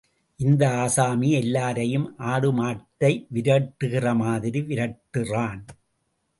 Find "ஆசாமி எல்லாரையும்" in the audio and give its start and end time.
0.77-2.17